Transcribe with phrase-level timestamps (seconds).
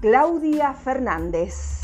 [0.00, 1.80] Claudia Fernández.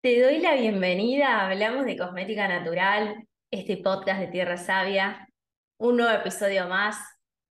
[0.00, 5.28] Te doy la bienvenida, hablamos de cosmética natural, este podcast de Tierra Sabia,
[5.78, 6.96] un nuevo episodio más.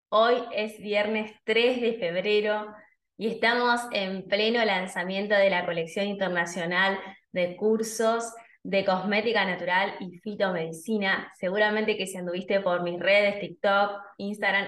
[0.07, 2.73] Hoy es viernes 3 de febrero
[3.17, 6.97] y estamos en pleno lanzamiento de la colección internacional
[7.33, 11.29] de cursos de cosmética natural y fitomedicina.
[11.37, 14.67] Seguramente que si anduviste por mis redes, TikTok, Instagram,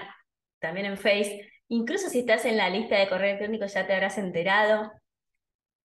[0.58, 1.40] también en Facebook,
[1.72, 4.90] Incluso si estás en la lista de correo electrónico ya te habrás enterado.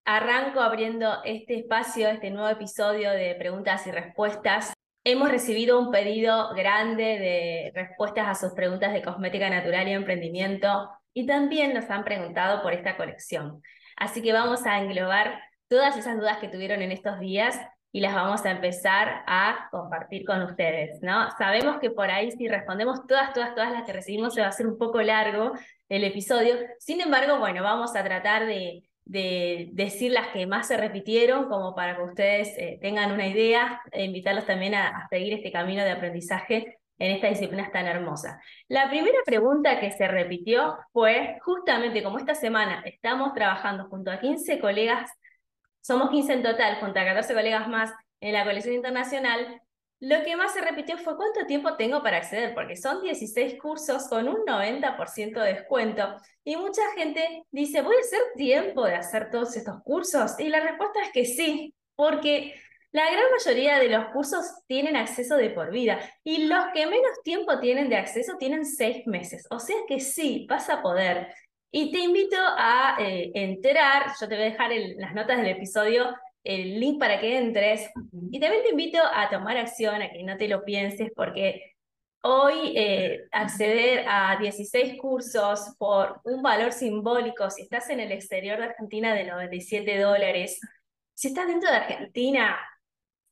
[0.04, 4.74] Arranco abriendo este espacio, este nuevo episodio de preguntas y respuestas.
[5.04, 10.90] Hemos recibido un pedido grande de respuestas a sus preguntas de cosmética natural y emprendimiento
[11.14, 13.62] y también nos han preguntado por esta colección.
[13.96, 17.60] Así que vamos a englobar todas esas dudas que tuvieron en estos días
[17.96, 21.32] y las vamos a empezar a compartir con ustedes, ¿no?
[21.38, 24.50] Sabemos que por ahí si respondemos todas, todas, todas las que recibimos se va a
[24.50, 25.54] hacer un poco largo
[25.90, 26.56] el episodio.
[26.80, 31.96] Sin embargo, bueno, vamos a tratar de, decir las que más se repitieron como para
[31.96, 35.92] que ustedes eh, tengan una idea e invitarlos también a, a seguir este camino de
[35.92, 38.42] aprendizaje en esta disciplina tan hermosa.
[38.68, 44.20] La primera pregunta que se repitió fue justamente como esta semana estamos trabajando junto a
[44.20, 45.12] 15 colegas
[45.86, 49.62] somos 15 en total, junto a 14 colegas más en la colección internacional,
[50.00, 54.08] lo que más se repitió fue cuánto tiempo tengo para acceder, porque son 16 cursos
[54.10, 56.16] con un 90% de descuento.
[56.44, 60.40] Y mucha gente dice, ¿voy a hacer tiempo de hacer todos estos cursos?
[60.40, 62.56] Y la respuesta es que sí, porque
[62.92, 67.22] la gran mayoría de los cursos tienen acceso de por vida y los que menos
[67.24, 69.48] tiempo tienen de acceso tienen seis meses.
[69.50, 71.28] O sea que sí, vas a poder.
[71.72, 76.16] Y te invito a eh, entrar, yo te voy a dejar las notas del episodio
[76.46, 77.90] el link para que entres.
[78.32, 81.74] Y también te invito a tomar acción, a que no te lo pienses, porque
[82.22, 88.58] hoy eh, acceder a 16 cursos por un valor simbólico, si estás en el exterior
[88.58, 90.60] de Argentina, de 97 dólares,
[91.14, 92.58] si estás dentro de Argentina,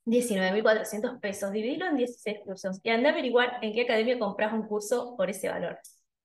[0.06, 4.68] 19.400 pesos, dividirlo en 16 cursos y anda a averiguar en qué academia compras un
[4.68, 5.80] curso por ese valor.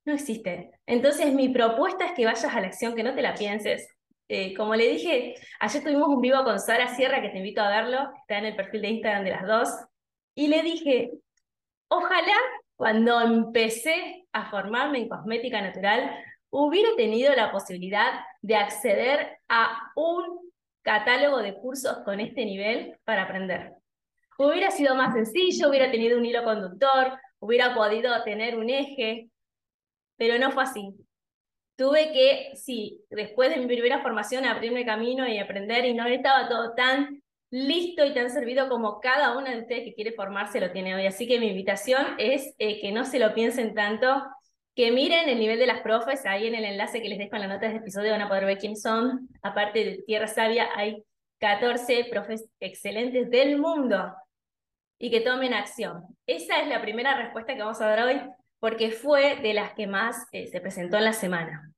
[0.05, 0.71] No existe.
[0.85, 3.87] Entonces, mi propuesta es que vayas a la acción, que no te la pienses.
[4.31, 7.69] Eh, como le dije, ayer tuvimos un vivo con Sara Sierra, que te invito a
[7.69, 9.69] verlo, está en el perfil de Instagram de las dos,
[10.35, 11.11] y le dije,
[11.87, 12.37] ojalá
[12.75, 16.15] cuando empecé a formarme en cosmética natural,
[16.51, 20.51] hubiera tenido la posibilidad de acceder a un
[20.83, 23.73] catálogo de cursos con este nivel para aprender.
[24.37, 29.29] Hubiera sido más sencillo, hubiera tenido un hilo conductor, hubiera podido tener un eje,
[30.17, 30.93] pero no fue así.
[31.79, 36.49] Tuve que, sí, después de mi primera formación, abrirme camino y aprender, y no estaba
[36.49, 40.73] todo tan listo y tan servido como cada una de ustedes que quiere formarse lo
[40.73, 41.05] tiene hoy.
[41.05, 44.21] Así que mi invitación es eh, que no se lo piensen tanto,
[44.75, 47.43] que miren el nivel de las profes, ahí en el enlace que les dejo en
[47.43, 49.29] la nota de este episodio van a poder ver quiénes son.
[49.41, 51.01] Aparte de Tierra Sabia, hay
[51.37, 54.13] 14 profes excelentes del mundo
[54.99, 56.03] y que tomen acción.
[56.27, 58.21] Esa es la primera respuesta que vamos a dar hoy
[58.59, 61.71] porque fue de las que más eh, se presentó en la semana.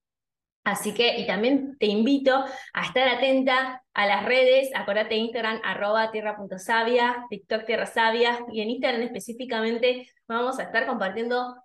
[0.64, 6.12] Así que, y también te invito a estar atenta a las redes, acordate Instagram, arroba
[6.12, 11.56] tierra.savia, TikTok Tierra Sabia, y en Instagram específicamente vamos a estar compartiendo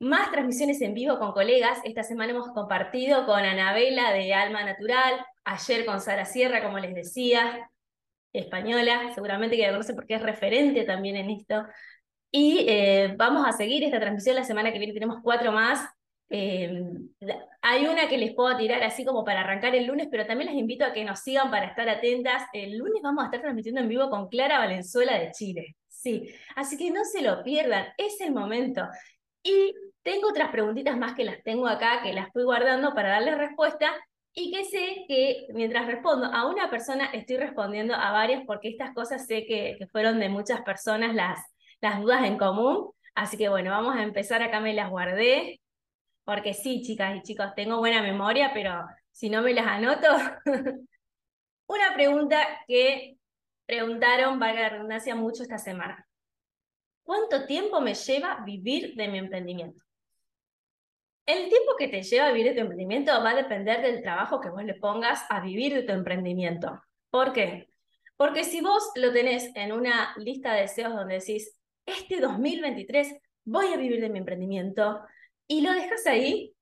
[0.00, 1.78] más transmisiones en vivo con colegas.
[1.84, 6.94] Esta semana hemos compartido con Anabela de Alma Natural, ayer con Sara Sierra, como les
[6.96, 7.70] decía,
[8.32, 11.64] española, seguramente que la conoce porque es referente también en esto.
[12.34, 15.86] Y eh, vamos a seguir esta transmisión la semana que viene, tenemos cuatro más.
[16.30, 16.82] Eh,
[17.60, 20.58] hay una que les puedo tirar así como para arrancar el lunes, pero también les
[20.58, 22.44] invito a que nos sigan para estar atentas.
[22.54, 25.76] El lunes vamos a estar transmitiendo en vivo con Clara Valenzuela de Chile.
[25.88, 28.82] Sí, así que no se lo pierdan, es el momento.
[29.42, 33.34] Y tengo otras preguntitas más que las tengo acá, que las fui guardando para darle
[33.34, 33.92] respuesta
[34.32, 38.94] y que sé que mientras respondo a una persona estoy respondiendo a varias porque estas
[38.94, 41.51] cosas sé que, que fueron de muchas personas las,
[41.82, 42.92] las dudas en común.
[43.14, 44.42] Así que bueno, vamos a empezar.
[44.42, 45.60] Acá me las guardé.
[46.24, 50.08] Porque sí, chicas y chicos, tengo buena memoria, pero si no me las anoto.
[51.66, 53.18] Una pregunta que
[53.66, 56.06] preguntaron, valga la redundancia, mucho esta semana.
[57.02, 59.82] ¿Cuánto tiempo me lleva vivir de mi emprendimiento?
[61.26, 64.50] El tiempo que te lleva vivir de tu emprendimiento va a depender del trabajo que
[64.50, 66.80] vos le pongas a vivir de tu emprendimiento.
[67.10, 67.68] ¿Por qué?
[68.16, 71.56] Porque si vos lo tenés en una lista de deseos donde decís,
[71.86, 75.00] este 2023 voy a vivir de mi emprendimiento,
[75.46, 76.54] y lo dejas ahí,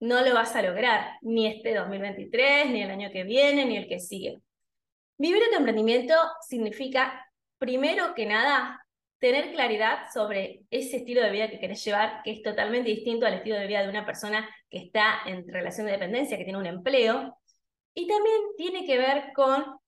[0.00, 3.88] no lo vas a lograr, ni este 2023, ni el año que viene, ni el
[3.88, 4.40] que sigue.
[5.18, 6.14] Vivir de tu emprendimiento
[6.46, 7.26] significa,
[7.58, 8.86] primero que nada,
[9.18, 13.34] tener claridad sobre ese estilo de vida que querés llevar, que es totalmente distinto al
[13.34, 16.66] estilo de vida de una persona que está en relación de dependencia, que tiene un
[16.66, 17.38] empleo.
[17.92, 19.78] Y también tiene que ver con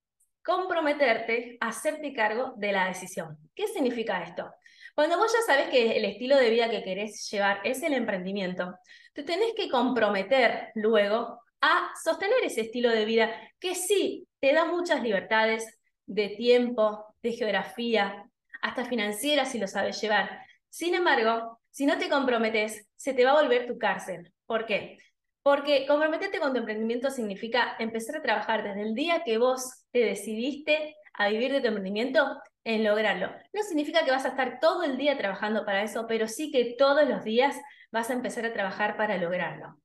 [0.45, 3.39] comprometerte a hacerte cargo de la decisión.
[3.55, 4.51] ¿Qué significa esto?
[4.95, 8.75] Cuando vos ya sabes que el estilo de vida que querés llevar es el emprendimiento,
[9.15, 14.67] te tenés que comprometer luego a sostener ese estilo de vida que sí te da
[14.67, 18.29] muchas libertades de tiempo, de geografía,
[18.61, 20.41] hasta financiera si lo sabes llevar.
[20.69, 24.33] Sin embargo, si no te comprometes, se te va a volver tu cárcel.
[24.45, 24.99] ¿Por qué?
[25.43, 30.01] Porque comprometerte con tu emprendimiento significa empezar a trabajar desde el día que vos te
[30.01, 32.27] decidiste a vivir de tu emprendimiento
[32.65, 33.31] en lograrlo.
[33.53, 36.75] No significa que vas a estar todo el día trabajando para eso, pero sí que
[36.79, 37.57] todos los días
[37.91, 39.77] vas a empezar a trabajar para lograrlo.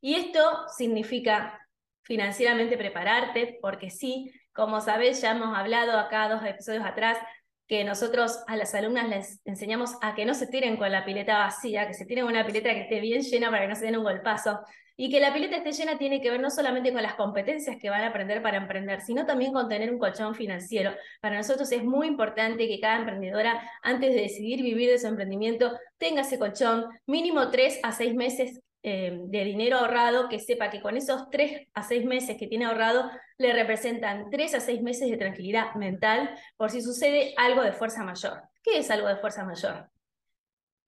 [0.00, 1.60] Y esto significa
[2.02, 7.18] financieramente prepararte, porque sí, como sabés, ya hemos hablado acá dos episodios atrás
[7.66, 11.38] que nosotros a las alumnas les enseñamos a que no se tiren con la pileta
[11.38, 13.96] vacía, que se tiren una pileta que esté bien llena para que no se den
[13.96, 14.60] un golpazo.
[14.98, 17.90] Y que la pileta esté llena tiene que ver no solamente con las competencias que
[17.90, 20.94] van a aprender para emprender, sino también con tener un colchón financiero.
[21.20, 25.78] Para nosotros es muy importante que cada emprendedora, antes de decidir vivir de su emprendimiento,
[25.98, 30.80] tenga ese colchón mínimo tres a seis meses eh, de dinero ahorrado, que sepa que
[30.80, 35.10] con esos tres a seis meses que tiene ahorrado, le representan tres a seis meses
[35.10, 38.42] de tranquilidad mental por si sucede algo de fuerza mayor.
[38.62, 39.90] ¿Qué es algo de fuerza mayor?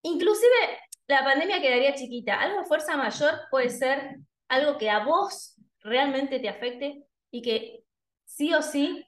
[0.02, 0.54] Inclusive
[1.08, 2.40] la pandemia quedaría chiquita.
[2.40, 7.02] Algo de fuerza mayor puede ser algo que a vos realmente te afecte
[7.32, 7.82] y que
[8.24, 9.04] sí o sí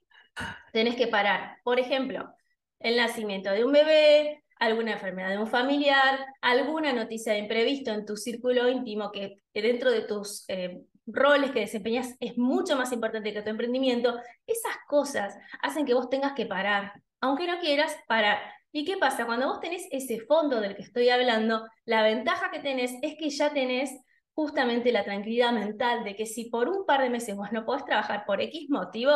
[0.72, 1.58] tenés que parar.
[1.62, 2.34] Por ejemplo,
[2.80, 8.04] el nacimiento de un bebé, alguna enfermedad de un familiar, alguna noticia de imprevisto en
[8.04, 13.32] tu círculo íntimo que dentro de tus eh, roles que desempeñas es mucho más importante
[13.32, 18.38] que tu emprendimiento, esas cosas hacen que vos tengas que parar, aunque no quieras parar.
[18.70, 19.26] ¿Y qué pasa?
[19.26, 23.30] Cuando vos tenés ese fondo del que estoy hablando, la ventaja que tenés es que
[23.30, 23.90] ya tenés
[24.34, 27.84] justamente la tranquilidad mental de que si por un par de meses vos no podés
[27.84, 29.12] trabajar por X motivo,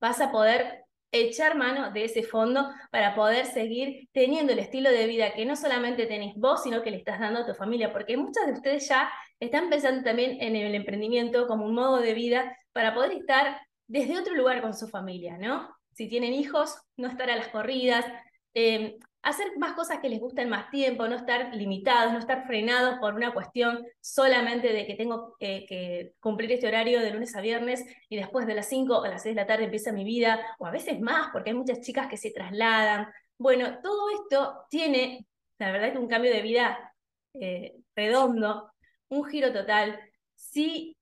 [0.00, 0.83] vas a poder
[1.14, 5.56] echar mano de ese fondo para poder seguir teniendo el estilo de vida que no
[5.56, 8.88] solamente tenéis vos, sino que le estás dando a tu familia, porque muchas de ustedes
[8.88, 13.60] ya están pensando también en el emprendimiento como un modo de vida para poder estar
[13.86, 15.74] desde otro lugar con su familia, ¿no?
[15.92, 18.04] Si tienen hijos, no estar a las corridas,
[18.54, 22.98] eh, hacer más cosas que les gusten más tiempo, no estar limitados, no estar frenados
[22.98, 27.84] por una cuestión solamente de que tengo que cumplir este horario de lunes a viernes
[28.08, 30.66] y después de las 5 o las 6 de la tarde empieza mi vida, o
[30.66, 33.08] a veces más, porque hay muchas chicas que se trasladan.
[33.38, 35.26] Bueno, todo esto tiene,
[35.58, 36.94] la verdad es un cambio de vida
[37.34, 38.70] eh, redondo,
[39.08, 39.98] un giro total.
[40.34, 40.96] Sí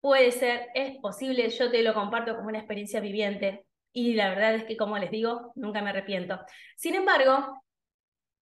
[0.00, 3.65] puede ser, es posible, yo te lo comparto como una experiencia viviente,
[3.96, 6.38] y la verdad es que, como les digo, nunca me arrepiento.
[6.76, 7.62] Sin embargo,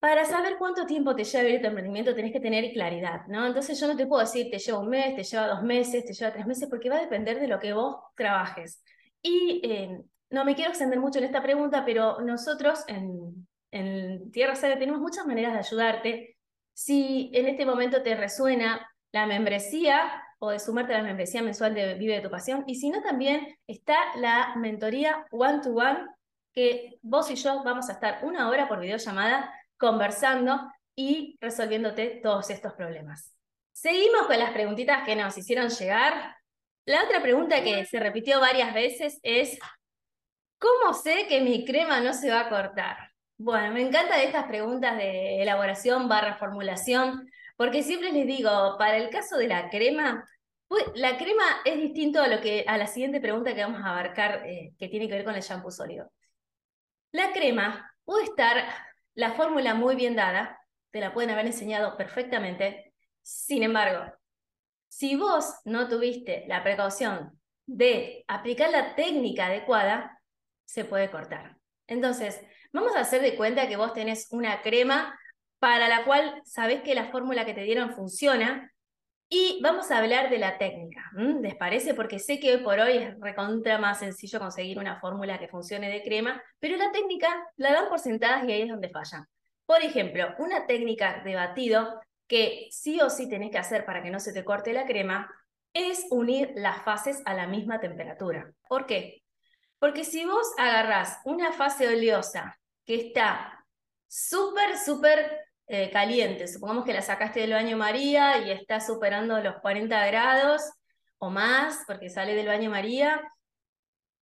[0.00, 3.46] para saber cuánto tiempo te lleva vivir tu emprendimiento tenés que tener claridad, ¿no?
[3.46, 6.12] Entonces yo no te puedo decir te lleva un mes, te lleva dos meses, te
[6.12, 8.82] lleva tres meses, porque va a depender de lo que vos trabajes.
[9.22, 14.56] Y eh, no me quiero extender mucho en esta pregunta, pero nosotros en, en Tierra
[14.56, 16.36] Sede tenemos muchas maneras de ayudarte.
[16.72, 21.74] Si en este momento te resuena la membresía, o de sumarte a la membresía mensual
[21.74, 22.64] de Vive de tu Pasión.
[22.66, 26.06] Y si no, también está la mentoría one-to-one,
[26.52, 32.50] que vos y yo vamos a estar una hora por videollamada conversando y resolviéndote todos
[32.50, 33.34] estos problemas.
[33.72, 36.36] Seguimos con las preguntitas que nos hicieron llegar.
[36.86, 39.58] La otra pregunta que se repitió varias veces es,
[40.58, 42.96] ¿cómo sé que mi crema no se va a cortar?
[43.36, 49.10] Bueno, me encantan estas preguntas de elaboración barra formulación, porque siempre les digo, para el
[49.10, 50.24] caso de la crema,
[50.94, 54.46] la crema es distinto a, lo que, a la siguiente pregunta que vamos a abarcar,
[54.46, 56.10] eh, que tiene que ver con el shampoo sólido.
[57.12, 58.64] La crema puede estar
[59.14, 60.58] la fórmula muy bien dada,
[60.90, 62.92] te la pueden haber enseñado perfectamente.
[63.22, 64.12] Sin embargo,
[64.88, 70.20] si vos no tuviste la precaución de aplicar la técnica adecuada,
[70.64, 71.56] se puede cortar.
[71.86, 72.40] Entonces,
[72.72, 75.18] vamos a hacer de cuenta que vos tenés una crema
[75.58, 78.73] para la cual sabés que la fórmula que te dieron funciona
[79.28, 81.94] y vamos a hablar de la técnica, ¿les parece?
[81.94, 85.88] Porque sé que hoy por hoy es recontra más sencillo conseguir una fórmula que funcione
[85.88, 89.26] de crema, pero la técnica la dan por sentadas y ahí es donde fallan.
[89.66, 94.10] Por ejemplo, una técnica de batido que sí o sí tenés que hacer para que
[94.10, 95.30] no se te corte la crema
[95.72, 98.52] es unir las fases a la misma temperatura.
[98.68, 99.22] ¿Por qué?
[99.78, 103.66] Porque si vos agarrás una fase oleosa que está
[104.06, 109.56] súper, súper eh, caliente, supongamos que la sacaste del baño María y está superando los
[109.60, 110.62] 40 grados
[111.18, 113.22] o más, porque sale del baño María,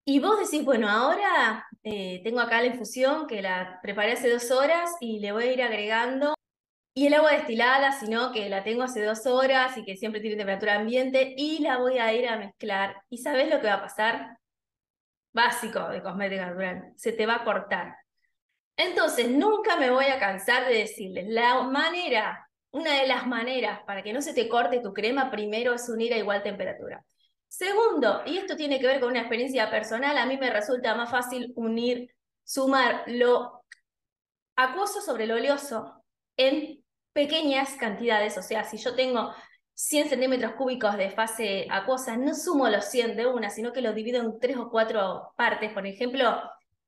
[0.05, 4.51] y vos decís, bueno, ahora eh, tengo acá la infusión que la preparé hace dos
[4.51, 6.35] horas y le voy a ir agregando
[6.95, 10.37] y el agua destilada, sino que la tengo hace dos horas y que siempre tiene
[10.37, 12.97] temperatura ambiente y la voy a ir a mezclar.
[13.09, 14.39] ¿Y sabes lo que va a pasar?
[15.33, 18.02] Básico de cosmética natural, se te va a cortar.
[18.77, 24.03] Entonces, nunca me voy a cansar de decirles, la manera, una de las maneras para
[24.03, 27.05] que no se te corte tu crema, primero es unir a igual temperatura.
[27.49, 31.11] Segundo, y esto tiene que ver con una experiencia personal, a mí me resulta más
[31.11, 32.15] fácil unir,
[32.45, 33.63] sumar lo
[34.57, 36.03] acuoso sobre lo oleoso
[36.37, 39.35] en pequeñas cantidades, o sea, si yo tengo
[39.75, 43.95] 100 centímetros cúbicos de fase acuosa, no sumo los 100 de una, sino que los
[43.95, 45.73] divido en tres o cuatro partes.
[45.73, 46.41] Por ejemplo,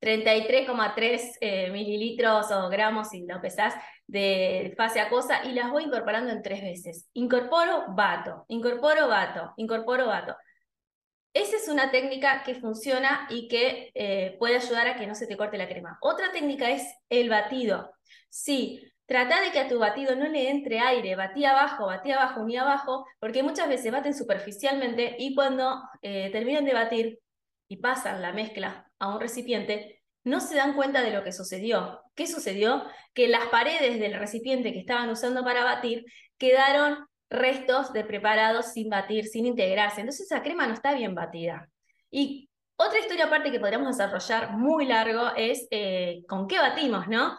[0.04, 3.74] 33,3 eh, mililitros o gramos, si lo pesás,
[4.06, 7.08] de fase acuosa y las voy incorporando en tres veces.
[7.14, 10.36] Incorporo, bato, incorporo, bato, incorporo, bato.
[11.32, 15.26] Esa es una técnica que funciona y que eh, puede ayudar a que no se
[15.26, 15.98] te corte la crema.
[16.02, 17.90] Otra técnica es el batido.
[18.28, 22.40] Sí, Trata de que a tu batido no le entre aire, batí abajo, batí abajo,
[22.40, 27.18] uní abajo, porque muchas veces baten superficialmente y cuando eh, terminan de batir
[27.76, 32.00] pasan la mezcla a un recipiente, no se dan cuenta de lo que sucedió.
[32.14, 32.84] ¿Qué sucedió?
[33.12, 36.04] Que las paredes del recipiente que estaban usando para batir
[36.38, 40.00] quedaron restos de preparados sin batir, sin integrarse.
[40.00, 41.68] Entonces esa crema no está bien batida.
[42.10, 47.36] Y otra historia aparte que podríamos desarrollar muy largo es eh, con qué batimos, ¿no?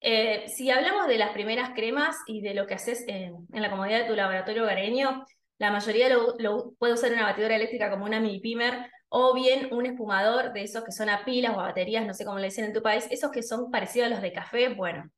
[0.00, 4.00] Eh, si hablamos de las primeras cremas y de lo que haces en, la comodidad
[4.00, 5.24] de tu laboratorio hogareño,
[5.58, 9.86] la mayoría lo, puede usar una batidora eléctrica como una mini pimer o bien un
[9.86, 12.64] espumador de esos que son a pilas o a baterías, no sé cómo le dicen
[12.64, 15.10] en tu país, esos que son parecidos a los de café, bueno.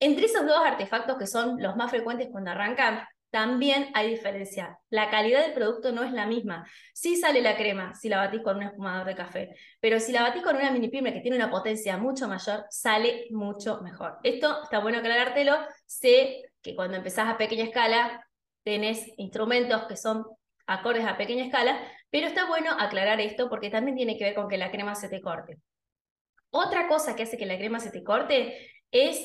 [0.00, 4.78] Entre esos dos artefactos que son los más frecuentes cuando arrancan, también hay diferencia.
[4.90, 6.66] La calidad del producto no es la misma.
[6.92, 10.22] Sí sale la crema si la batís con un espumador de café, pero si la
[10.22, 14.18] batís con una mini pyme que tiene una potencia mucho mayor, sale mucho mejor.
[14.24, 15.56] Esto está bueno aclarártelo.
[15.86, 18.26] Sé que cuando empezás a pequeña escala
[18.64, 20.24] tenés instrumentos que son
[20.66, 24.48] acordes a pequeña escala, pero está bueno aclarar esto porque también tiene que ver con
[24.48, 25.58] que la crema se te corte.
[26.50, 29.20] Otra cosa que hace que la crema se te corte es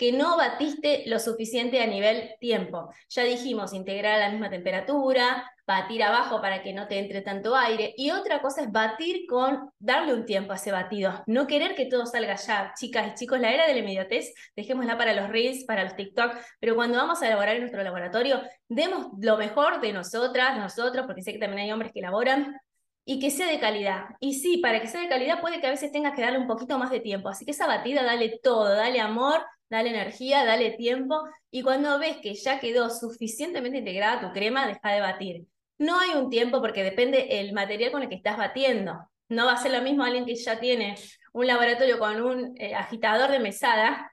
[0.00, 2.90] que no batiste lo suficiente a nivel tiempo.
[3.10, 7.54] Ya dijimos, integrar a la misma temperatura, batir abajo para que no te entre tanto
[7.54, 7.92] aire.
[7.98, 11.84] Y otra cosa es batir con, darle un tiempo a ese batido, no querer que
[11.84, 12.72] todo salga ya.
[12.78, 16.34] Chicas y chicos, la era de la inmediatez, dejémosla para los Reels, para los TikTok,
[16.60, 18.40] pero cuando vamos a elaborar en nuestro laboratorio,
[18.70, 22.56] demos lo mejor de nosotras, nosotros, porque sé que también hay hombres que elaboran,
[23.04, 24.04] y que sea de calidad.
[24.20, 26.46] Y sí, para que sea de calidad puede que a veces tengas que darle un
[26.46, 27.28] poquito más de tiempo.
[27.28, 32.18] Así que esa batida, dale todo, dale amor, dale energía, dale tiempo, y cuando ves
[32.18, 35.46] que ya quedó suficientemente integrada tu crema, deja de batir.
[35.78, 39.08] No hay un tiempo porque depende el material con el que estás batiendo.
[39.28, 40.96] No va a ser lo mismo alguien que ya tiene
[41.32, 44.12] un laboratorio con un eh, agitador de mesada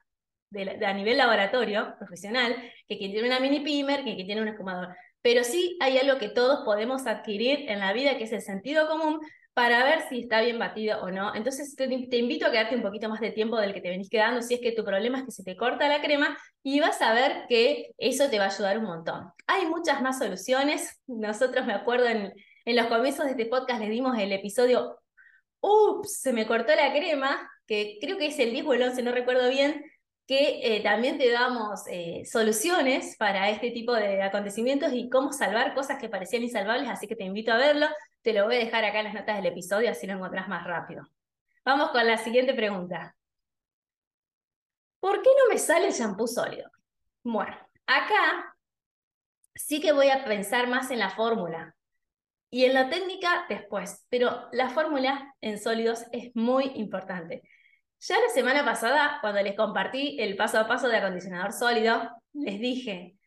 [0.86, 2.56] a nivel laboratorio profesional,
[2.88, 4.96] que quien tiene una mini pimer, que quien tiene un espumador.
[5.22, 8.88] Pero sí hay algo que todos podemos adquirir en la vida, que es el sentido
[8.88, 9.20] común,
[9.58, 11.34] para ver si está bien batido o no.
[11.34, 14.44] Entonces te, invito a quedarte un poquito más de tiempo del que te venís quedando,
[14.44, 17.12] si es que tu problema es que se te corta la crema y vas a
[17.12, 19.32] ver que eso te va a ayudar un montón.
[19.48, 21.02] Hay muchas más soluciones.
[21.08, 22.34] Nosotros me acuerdo en,
[22.66, 25.00] en los comienzos de este podcast les dimos el episodio
[25.60, 29.02] Ups, se me cortó la crema, que creo que es el 10 o el 11,
[29.02, 29.84] no recuerdo bien,
[30.28, 35.74] que eh, también te damos eh, soluciones para este tipo de acontecimientos y cómo salvar
[35.74, 37.88] cosas que parecían insalvables, así que te invito a verlo.
[38.22, 40.66] Te lo voy a dejar acá en las notas del episodio, así lo encontrás más
[40.66, 41.08] rápido.
[41.64, 43.16] Vamos con la siguiente pregunta.
[45.00, 46.70] ¿Por qué no me sale el shampoo sólido?
[47.24, 47.56] Bueno,
[47.86, 48.56] acá
[49.56, 51.76] sí que voy a pensar más en la fórmula
[52.50, 57.44] y en la técnica después, pero la fórmula en sólidos es muy importante.
[58.00, 62.60] Ya la semana pasada, cuando les compartí el paso a paso de acondicionador sólido, les
[62.60, 63.18] dije,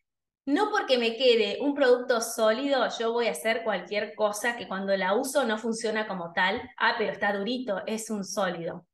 [0.51, 4.97] no porque me quede un producto sólido, yo voy a hacer cualquier cosa que cuando
[4.97, 6.61] la uso no funciona como tal.
[6.77, 8.87] Ah, pero está durito, es un sólido.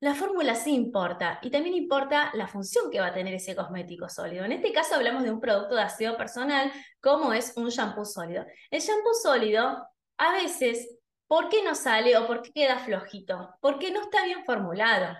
[0.00, 4.08] La fórmula sí importa y también importa la función que va a tener ese cosmético
[4.08, 4.44] sólido.
[4.44, 8.44] En este caso hablamos de un producto de aseo personal como es un shampoo sólido.
[8.70, 13.50] El shampoo sólido a veces, ¿por qué no sale o por qué queda flojito?
[13.60, 15.16] Porque no está bien formulado.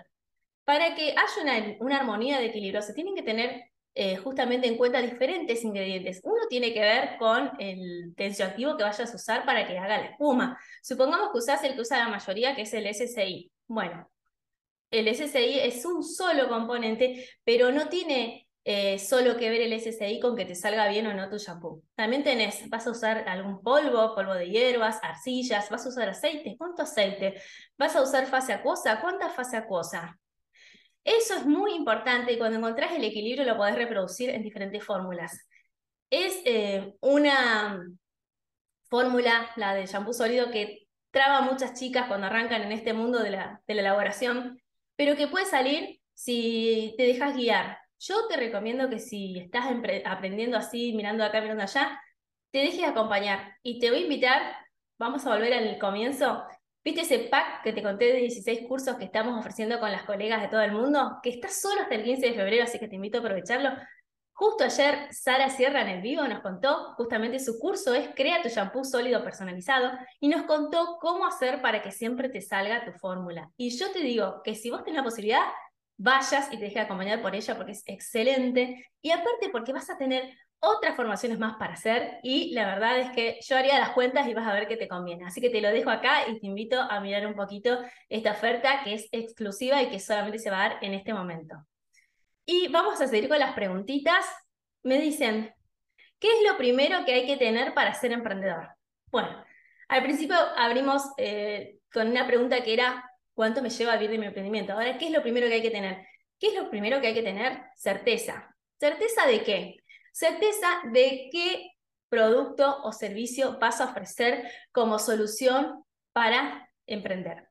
[0.65, 4.77] Para que haya una, una armonía de equilibrio se tienen que tener eh, justamente en
[4.77, 6.21] cuenta diferentes ingredientes.
[6.23, 10.05] Uno tiene que ver con el tensioactivo que vayas a usar para que haga la
[10.05, 10.57] espuma.
[10.81, 13.51] Supongamos que usas el que usa la mayoría, que es el SSI.
[13.67, 14.09] Bueno,
[14.91, 20.19] el SSI es un solo componente, pero no tiene eh, solo que ver el SSI
[20.19, 21.83] con que te salga bien o no tu shampoo.
[21.95, 26.55] También tenés, vas a usar algún polvo, polvo de hierbas, arcillas, vas a usar aceite,
[26.57, 27.41] ¿cuánto aceite?
[27.77, 30.20] Vas a usar fase acuosa, ¿cuánta fase acuosa?
[31.03, 35.47] Eso es muy importante y cuando encontrás el equilibrio lo podés reproducir en diferentes fórmulas.
[36.09, 37.83] Es eh, una
[38.89, 43.31] fórmula, la del shampoo sólido, que traba muchas chicas cuando arrancan en este mundo de
[43.31, 44.61] la, de la elaboración,
[44.95, 47.79] pero que puede salir si te dejas guiar.
[47.99, 49.65] Yo te recomiendo que si estás
[50.05, 52.01] aprendiendo así, mirando acá, mirando allá,
[52.51, 53.55] te dejes acompañar.
[53.63, 54.41] Y te voy a invitar,
[54.97, 56.43] vamos a volver al comienzo,
[56.83, 60.41] ¿Viste ese pack que te conté de 16 cursos que estamos ofreciendo con las colegas
[60.41, 61.19] de todo el mundo?
[61.21, 63.69] Que está solo hasta el 15 de febrero, así que te invito a aprovecharlo.
[64.33, 68.49] Justo ayer Sara Sierra en el vivo nos contó justamente su curso es Crea tu
[68.49, 73.51] shampoo sólido personalizado y nos contó cómo hacer para que siempre te salga tu fórmula.
[73.57, 75.43] Y yo te digo que si vos tenés la posibilidad,
[75.97, 79.97] vayas y te dejes acompañar por ella porque es excelente y aparte porque vas a
[79.99, 84.27] tener otras formaciones más para hacer y la verdad es que yo haría las cuentas
[84.27, 85.25] y vas a ver que te conviene.
[85.25, 88.83] Así que te lo dejo acá y te invito a mirar un poquito esta oferta
[88.83, 91.55] que es exclusiva y que solamente se va a dar en este momento.
[92.45, 94.25] Y vamos a seguir con las preguntitas.
[94.83, 95.53] Me dicen,
[96.19, 98.69] ¿qué es lo primero que hay que tener para ser emprendedor?
[99.07, 99.43] Bueno,
[99.89, 104.17] al principio abrimos eh, con una pregunta que era, ¿cuánto me lleva a vivir de
[104.19, 104.73] mi emprendimiento?
[104.73, 106.05] Ahora, ¿qué es lo primero que hay que tener?
[106.39, 107.63] ¿Qué es lo primero que hay que tener?
[107.75, 108.55] Certeza.
[108.79, 109.80] ¿Certeza de qué?
[110.11, 111.71] Certeza de qué
[112.09, 117.47] producto o servicio vas a ofrecer como solución para emprender.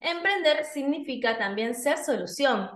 [0.00, 2.68] Emprender significa también ser solución.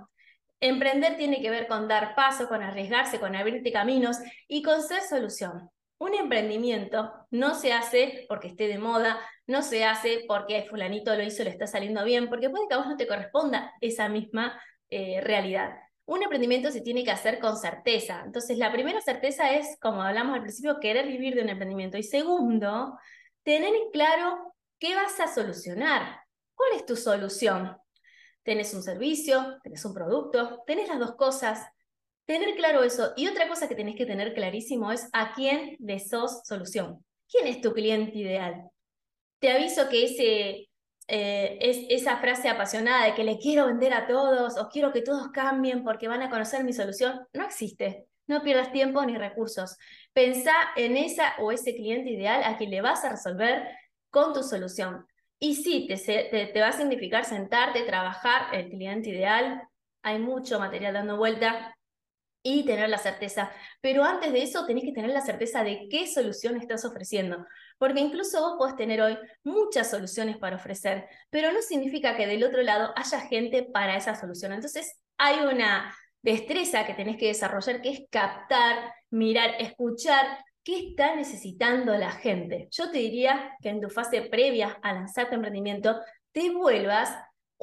[0.60, 5.02] Emprender tiene que ver con dar paso, con arriesgarse, con abrirte caminos y con ser
[5.02, 5.70] solución.
[5.98, 11.22] Un emprendimiento no se hace porque esté de moda, no se hace porque fulanito lo
[11.22, 14.60] hizo, le está saliendo bien, porque puede que a vos no te corresponda esa misma
[14.90, 18.22] eh, realidad un emprendimiento se tiene que hacer con certeza.
[18.24, 21.96] Entonces, la primera certeza es, como hablamos al principio, querer vivir de un emprendimiento.
[21.96, 22.98] Y segundo,
[23.42, 26.20] tener claro qué vas a solucionar.
[26.54, 27.76] ¿Cuál es tu solución?
[28.42, 29.58] ¿Tenés un servicio?
[29.62, 30.62] ¿Tenés un producto?
[30.66, 31.66] ¿Tenés las dos cosas?
[32.26, 33.12] Tener claro eso.
[33.16, 37.04] Y otra cosa que tenés que tener clarísimo es a quién le sos solución.
[37.28, 38.68] ¿Quién es tu cliente ideal?
[39.38, 40.68] Te aviso que ese
[41.06, 45.02] eh, es esa frase apasionada de que le quiero vender a todos o quiero que
[45.02, 48.06] todos cambien porque van a conocer mi solución, no existe.
[48.26, 49.76] No pierdas tiempo ni recursos.
[50.14, 53.68] Pensá en esa o ese cliente ideal a quien le vas a resolver
[54.08, 55.06] con tu solución.
[55.38, 59.62] Y sí, te, te, te va a significar sentarte, trabajar el cliente ideal.
[60.02, 61.76] Hay mucho material dando vuelta
[62.46, 63.50] y tener la certeza.
[63.80, 67.44] Pero antes de eso, tenés que tener la certeza de qué solución estás ofreciendo.
[67.78, 72.44] Porque incluso vos podés tener hoy muchas soluciones para ofrecer, pero no significa que del
[72.44, 74.52] otro lado haya gente para esa solución.
[74.52, 81.16] Entonces, hay una destreza que tenés que desarrollar que es captar, mirar, escuchar qué está
[81.16, 82.68] necesitando la gente.
[82.70, 85.98] Yo te diría que en tu fase previa a lanzar tu emprendimiento,
[86.32, 87.10] te vuelvas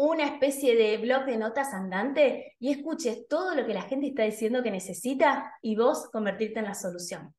[0.01, 4.23] una especie de blog de notas andante y escuches todo lo que la gente está
[4.23, 7.35] diciendo que necesita y vos convertirte en la solución.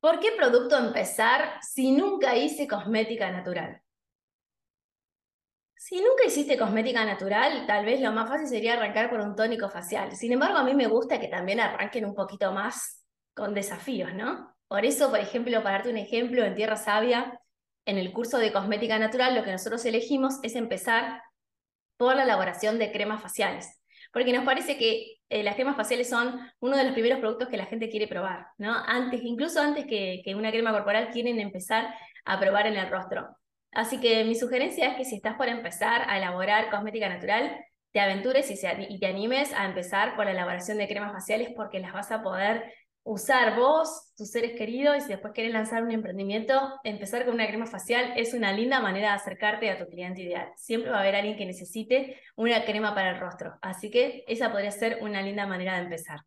[0.00, 3.82] ¿Por qué producto empezar si nunca hice cosmética natural?
[5.76, 9.68] Si nunca hiciste cosmética natural, tal vez lo más fácil sería arrancar por un tónico
[9.68, 10.16] facial.
[10.16, 13.04] Sin embargo, a mí me gusta que también arranquen un poquito más
[13.34, 14.56] con desafíos, ¿no?
[14.66, 17.38] Por eso, por ejemplo, para darte un ejemplo, en Tierra Sabia,
[17.86, 21.22] en el curso de cosmética natural, lo que nosotros elegimos es empezar
[21.96, 23.80] por la elaboración de cremas faciales
[24.16, 27.58] porque nos parece que eh, las cremas faciales son uno de los primeros productos que
[27.58, 28.72] la gente quiere probar, ¿no?
[28.74, 31.94] Antes, incluso antes que, una crema corporal, quieren empezar
[32.24, 33.36] a probar en el rostro.
[33.72, 38.00] Así que mi sugerencia es que si estás por empezar a elaborar cosmética natural, te
[38.00, 41.92] aventures y, y te animes a empezar por la elaboración de cremas faciales porque las
[41.92, 42.72] vas a poder
[43.06, 47.46] usar vos, tus seres queridos, y si después quieres lanzar un emprendimiento, empezar con una
[47.46, 50.50] crema facial es una linda manera de acercarte a tu cliente ideal.
[50.56, 54.50] Siempre va a haber alguien que necesite una crema para el rostro, así que esa
[54.50, 56.18] podría ser una linda manera de empezar.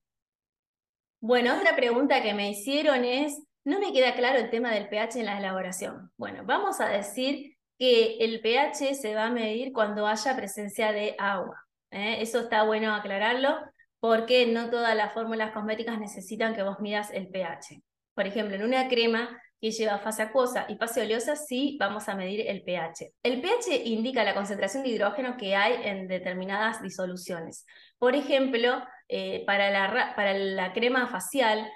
[1.20, 5.20] Bueno, otra pregunta que me hicieron es, no me queda claro el tema del pH
[5.20, 6.12] en la elaboración.
[6.16, 11.16] Bueno, vamos a decir que el pH se va a medir cuando haya presencia de
[11.20, 11.62] agua.
[11.92, 12.20] ¿eh?
[12.22, 13.60] Eso está bueno aclararlo
[14.00, 17.82] porque no todas las fórmulas cosméticas necesitan que vos midas el pH.
[18.14, 19.30] Por ejemplo, en una crema
[19.62, 23.12] que lleva fase acuosa y fase oleosa, sí vamos a medir el pH.
[23.24, 27.66] El pH indica la concentración de hidrógeno que hay en determinadas disoluciones.
[27.98, 31.70] Por ejemplo, eh, para, la, crema facial,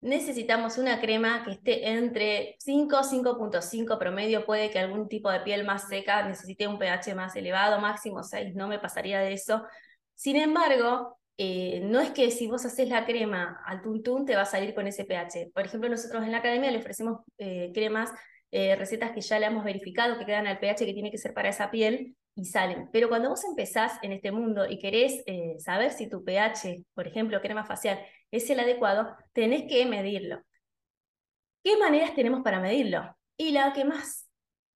[0.00, 5.64] necesitamos una crema que esté entre 5 5.5 promedio, puede que algún tipo de piel
[5.64, 9.62] más seca necesite un pH más elevado, máximo 6, no me pasaría de eso.
[10.14, 14.42] Sin embargo, eh, no es que si vos haces la crema al tuntún te va
[14.42, 15.50] a salir con ese pH.
[15.52, 18.10] Por ejemplo, nosotros en la academia le ofrecemos eh, cremas,
[18.50, 21.34] eh, recetas que ya le hemos verificado que quedan al pH que tiene que ser
[21.34, 22.88] para esa piel y salen.
[22.90, 25.24] Pero cuando vos empezás en este mundo y querés
[25.58, 27.98] saber si tu pH, por ejemplo, crema facial,
[28.30, 30.42] es el adecuado, tenés que medirlo.
[31.62, 33.16] ¿Qué maneras tenemos para medirlo?
[33.38, 34.28] Y la que más,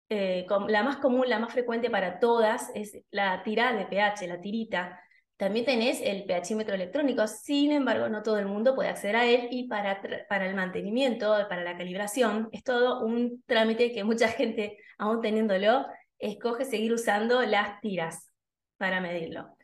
[0.09, 4.99] la más común, la más frecuente para todas es la tirada de pH, la tirita
[5.39, 9.47] también tenés el pHímetro electrónico, sin embargo, no todo el mundo puede acceder a él
[9.51, 14.77] y para, para el mantenimiento, para la calibración, es todo un trámite que mucha gente,
[14.97, 15.85] aún teniéndolo,
[16.17, 18.29] escoge seguir usando las tiras
[18.75, 19.55] para medirlo.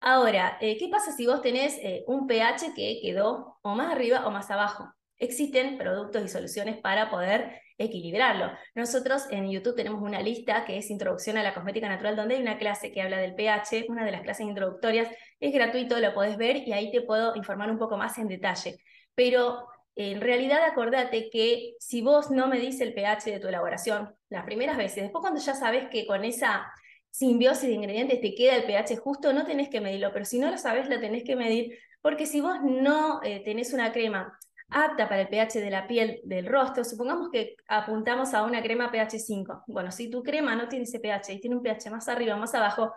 [0.00, 4.26] Ahora, eh, ¿qué pasa si vos tenés eh, un pH que quedó o más arriba
[4.26, 4.92] o más abajo?
[5.18, 8.50] Existen productos y soluciones para poder equilibrarlo.
[8.74, 12.42] Nosotros en YouTube tenemos una lista que es Introducción a la Cosmética Natural, donde hay
[12.42, 15.08] una clase que habla del pH, una de las clases introductorias,
[15.40, 18.76] es gratuito, lo podés ver y ahí te puedo informar un poco más en detalle.
[19.14, 24.44] Pero en realidad acordate que si vos no medís el pH de tu elaboración las
[24.44, 26.72] primeras veces, después cuando ya sabes que con esa
[27.10, 30.50] simbiosis de ingredientes te queda el pH justo, no tenés que medirlo, pero si no
[30.50, 34.38] lo sabes, lo tenés que medir, porque si vos no eh, tenés una crema
[34.72, 38.90] apta para el pH de la piel del rostro, supongamos que apuntamos a una crema
[38.90, 39.64] pH 5.
[39.66, 42.54] Bueno, si tu crema no tiene ese pH y tiene un pH más arriba, más
[42.54, 42.92] abajo,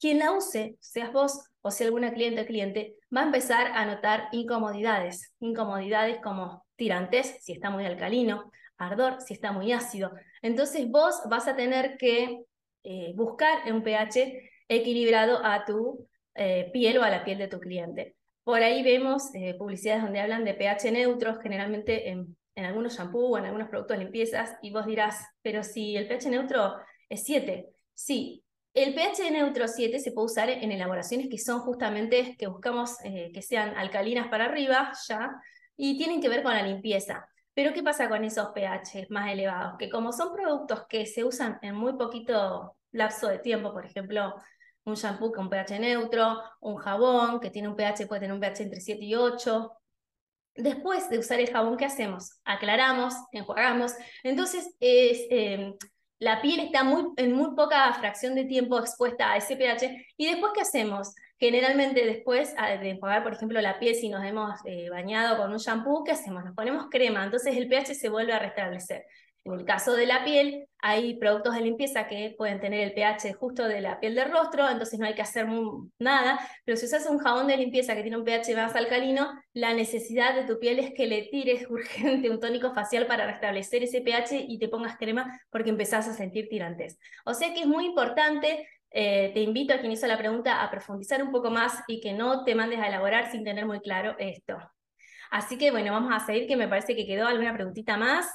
[0.00, 3.84] quien la use, seas vos o sea alguna cliente o cliente, va a empezar a
[3.84, 5.34] notar incomodidades.
[5.40, 10.12] Incomodidades como tirantes, si está muy alcalino, ardor, si está muy ácido.
[10.40, 12.44] Entonces vos vas a tener que
[12.84, 17.58] eh, buscar un pH equilibrado a tu eh, piel o a la piel de tu
[17.58, 18.17] cliente.
[18.48, 23.36] Por ahí vemos eh, publicidades donde hablan de pH neutros, generalmente en, algunos shampoos o
[23.36, 26.76] en algunos productos de limpiezas, y vos dirás, pero si el pH neutro
[27.10, 32.36] es 7, sí, el pH neutro 7 se puede usar en elaboraciones que son justamente
[32.38, 35.30] que buscamos eh, que sean alcalinas para arriba, ya,
[35.76, 37.28] y tienen que ver con la limpieza.
[37.52, 39.74] Pero ¿qué pasa con esos pH más elevados?
[39.78, 44.36] Que como son productos que se usan en muy poquito lapso de tiempo, por ejemplo,
[44.88, 48.62] un shampoo con pH neutro, un jabón que tiene un pH, puede tener un pH
[48.62, 49.72] entre 7 y 8.
[50.54, 52.40] Después de usar el jabón, ¿qué hacemos?
[52.44, 53.94] Aclaramos, enjuagamos.
[54.24, 55.74] Entonces, es, em,
[56.18, 60.06] la piel está muy, en muy poca fracción de tiempo expuesta a ese pH.
[60.16, 61.14] ¿Y después qué hacemos?
[61.38, 65.58] Generalmente después de enjuagar, por ejemplo, la piel, si nos hemos eh, bañado con un
[65.58, 66.44] shampoo, ¿qué hacemos?
[66.44, 69.04] Nos ponemos crema, entonces el pH se vuelve a restablecer.
[69.52, 73.34] En el caso de la piel, hay productos de limpieza que pueden tener el pH
[73.34, 75.46] justo de la piel del rostro, entonces no hay que hacer
[75.98, 79.74] nada, pero si usas un jabón de limpieza que tiene un pH más alcalino, la
[79.74, 84.00] necesidad de tu piel es que le tires urgente un tónico facial para restablecer ese
[84.00, 86.98] pH y te pongas crema porque empezás a sentir tirantes.
[87.24, 90.70] O sea que es muy importante eh, te invito a quien hizo la pregunta a
[90.70, 94.16] profundizar un poco más y que no te mandes a elaborar sin tener muy claro
[94.18, 94.56] esto.
[95.30, 98.26] Así que bueno, vamos a seguir, que me parece que quedó alguna preguntita más.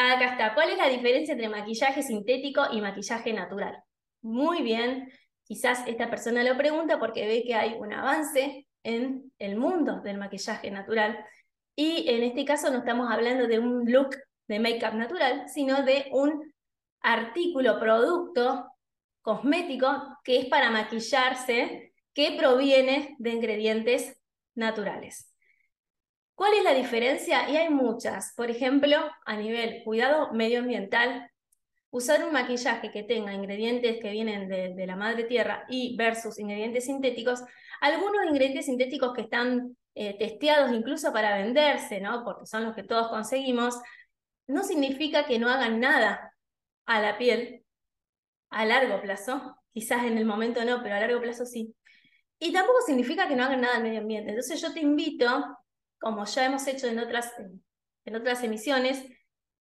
[0.00, 0.54] Acá está.
[0.54, 3.82] ¿Cuál es la diferencia entre maquillaje sintético y maquillaje natural?
[4.22, 5.10] Muy bien.
[5.42, 10.16] Quizás esta persona lo pregunta porque ve que hay un avance en el mundo del
[10.16, 11.18] maquillaje natural.
[11.74, 14.14] Y en este caso no estamos hablando de un look
[14.46, 16.54] de make-up natural, sino de un
[17.00, 18.70] artículo, producto
[19.20, 24.16] cosmético que es para maquillarse, que proviene de ingredientes
[24.54, 25.27] naturales.
[26.38, 27.50] ¿Cuál es la diferencia?
[27.50, 28.32] Y hay muchas.
[28.36, 28.96] Por ejemplo,
[29.26, 31.28] a nivel cuidado medioambiental,
[31.90, 36.84] usar un maquillaje que tenga ingredientes que vienen de, la madre tierra y versus ingredientes
[36.84, 37.42] sintéticos,
[37.80, 42.22] algunos ingredientes sintéticos que están eh, testeados incluso para venderse, ¿no?
[42.22, 43.74] porque son los que todos conseguimos,
[44.46, 46.36] no significa que no hagan nada
[46.86, 47.64] a la piel
[48.50, 51.74] a largo plazo, quizás en el momento no, pero a largo plazo sí.
[52.38, 54.30] Y tampoco significa que no hagan nada al medio ambiente.
[54.30, 55.58] Entonces yo te invito
[56.00, 57.32] como ya hemos hecho en otras,
[58.04, 59.04] en otras emisiones,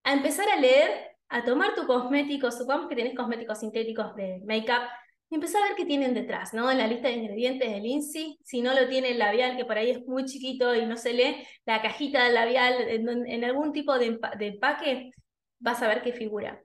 [0.04, 4.88] a empezar a leer, a tomar tu cosmético, supongamos que tenés cosméticos sintéticos de make-up,
[5.30, 6.72] y empezar a ver qué tienen detrás, ¿no?
[6.72, 9.78] En la lista de ingredientes del INSI, si no lo tiene el labial, que por
[9.78, 13.98] ahí es muy chiquito y no se lee, la cajita del labial, en, algún tipo
[14.00, 15.12] de, empaque,
[15.60, 16.62] vas a ver qué figura.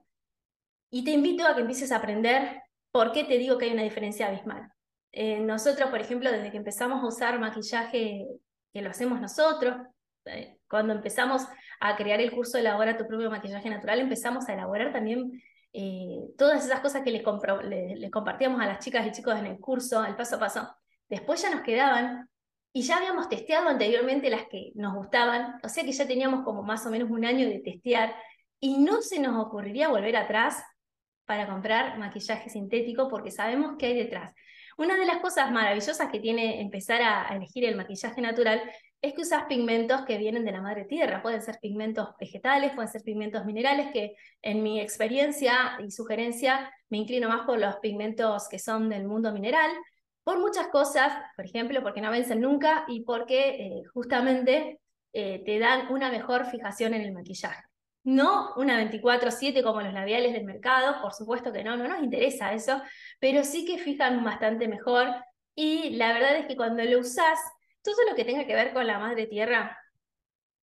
[0.91, 3.83] Y te invito a que empieces a aprender por qué te digo que hay una
[3.83, 4.71] diferencia abismal.
[5.11, 8.27] Eh, nosotros, por ejemplo, desde que empezamos a usar maquillaje
[8.73, 9.77] que lo hacemos nosotros.
[10.25, 11.43] Eh, cuando empezamos
[11.81, 16.19] a crear el curso de Elabora tu propio maquillaje natural, empezamos a elaborar también eh,
[16.37, 17.23] todas esas cosas que les,
[18.11, 20.77] compartíamos a las chicas y chicos en el curso, el paso a paso,
[21.09, 22.29] después ya nos quedaban
[22.73, 26.63] y ya habíamos testeado anteriormente las que nos gustaban, o sea que ya teníamos como
[26.63, 28.15] más o menos un año de testear
[28.61, 30.63] y no se nos ocurriría volver atrás
[31.25, 34.35] para comprar maquillaje sintético porque sabemos qué hay detrás.
[34.79, 38.63] Una de las cosas maravillosas que tiene empezar a elegir el maquillaje natural
[39.01, 41.23] es que usas pigmentos que vienen de la madre tierra.
[41.23, 46.99] Pueden ser pigmentos vegetales, pueden ser pigmentos minerales, que en mi experiencia y sugerencia me
[46.99, 49.71] inclino más por los pigmentos que son del mundo mineral,
[50.25, 54.81] por muchas cosas, por ejemplo, porque no vencen nunca y porque eh, justamente
[55.13, 57.72] eh, te dan una mejor fijación en el maquillaje.
[58.05, 62.53] No una 24/7 como los labiales del mercado, por supuesto que no, no nos interesa
[62.53, 62.83] eso,
[63.21, 65.09] pero sí que fijan bastante mejor
[65.55, 67.38] y la verdad es que cuando lo usas
[67.83, 69.79] todo lo que tenga que ver con la madre tierra,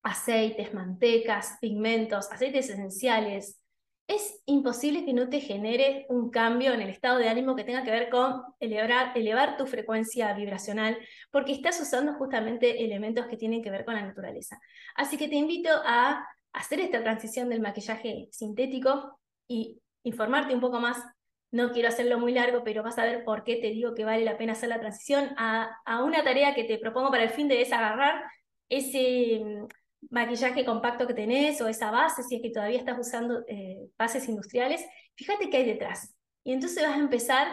[0.04, 3.60] aceites, mantecas, pigmentos, aceites esenciales,
[4.08, 7.84] es imposible que no te genere un cambio en el estado de ánimo que tenga
[7.84, 10.98] que ver con elevar, elevar, tu frecuencia vibracional,
[11.30, 14.60] porque estás usando justamente elementos que tienen que ver con la naturaleza.
[14.96, 20.80] Así que te invito a hacer esta transición del maquillaje sintético y informarte un poco
[20.80, 21.04] más
[21.52, 24.24] no quiero hacerlo muy largo, pero vas a ver por qué te digo que vale
[24.24, 27.62] la pena hacer la transición a, una tarea que te propongo para el fin de
[27.62, 28.24] es agarrar
[28.70, 29.68] ese mm,
[30.12, 34.30] maquillaje compacto que tenés o esa base, si es que todavía estás usando eh, bases
[34.30, 34.86] industriales,
[35.16, 36.16] fíjate qué hay detrás.
[36.44, 37.48] Y entonces vas a empezar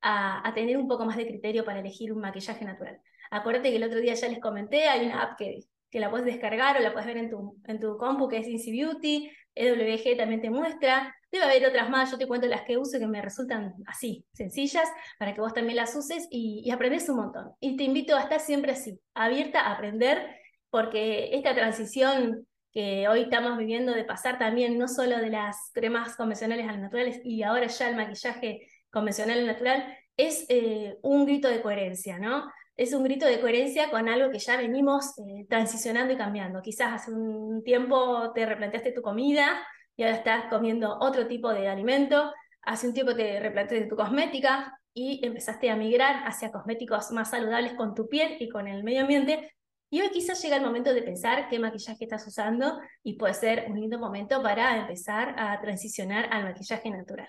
[0.00, 3.00] a, tener un poco más de criterio para elegir un maquillaje natural.
[3.30, 5.60] Acuérdate que el otro día ya les comenté, hay una app que,
[5.90, 8.46] que la puedes descargar o la puedes ver en tu, en tu compu que es
[8.46, 12.76] Easy Beauty, EWG también te muestra, Debe haber otras más, yo te cuento las que
[12.76, 17.08] uso que me resultan así, sencillas, para que vos también las uses y, y aprendes
[17.08, 17.52] un montón.
[17.60, 20.36] Y te invito a estar siempre así, abierta a aprender,
[20.70, 26.16] porque esta transición que hoy estamos viviendo de pasar también no solo de las cremas
[26.16, 31.26] convencionales a las naturales y ahora ya el maquillaje convencional y natural, es eh, un
[31.26, 32.44] grito de coherencia, ¿no?
[32.80, 36.62] Es un grito de coherencia con algo que ya venimos eh, transicionando y cambiando.
[36.62, 39.62] Quizás hace un tiempo te replanteaste tu comida
[39.96, 44.80] y ahora estás comiendo otro tipo de alimento, hace un tiempo te replanteaste tu cosmética
[44.94, 49.02] y empezaste a migrar hacia cosméticos más saludables con tu piel y con el medio
[49.02, 49.52] ambiente.
[49.90, 53.66] Y hoy quizás llega el momento de pensar qué maquillaje estás usando y puede ser
[53.68, 57.28] un lindo momento para empezar a transicionar al maquillaje natural.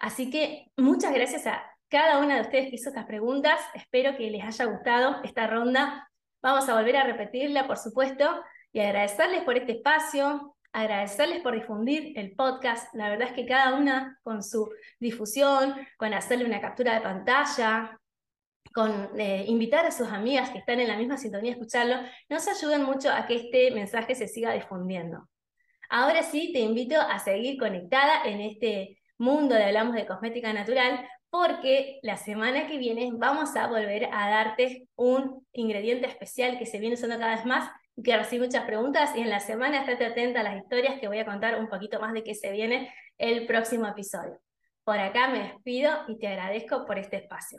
[0.00, 1.62] Así que muchas gracias a
[1.94, 3.60] cada una de ustedes hizo estas preguntas.
[3.72, 6.10] Espero que les haya gustado esta ronda.
[6.42, 12.18] Vamos a volver a repetirla, por supuesto, y agradecerles por este espacio, agradecerles por difundir
[12.18, 12.92] el podcast.
[12.94, 17.96] La verdad es que cada una con su difusión, con hacerle una captura de pantalla,
[18.74, 21.94] con eh, invitar a sus amigas que están en la misma sintonía a escucharlo,
[22.28, 25.28] nos ayudan mucho a que este mensaje se siga difundiendo.
[25.88, 31.08] Ahora sí, te invito a seguir conectada en este mundo de Hablamos de Cosmética Natural,
[31.34, 36.78] porque la semana que viene vamos a volver a darte un ingrediente especial que se
[36.78, 37.72] viene usando cada vez más
[38.04, 41.18] que recibí muchas preguntas y en la semana estate atenta a las historias que voy
[41.18, 44.38] a contar un poquito más de qué se viene el próximo episodio.
[44.84, 47.58] Por acá me despido y te agradezco por este espacio.